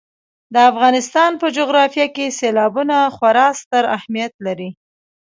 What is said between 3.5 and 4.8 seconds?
ستر اهمیت لري.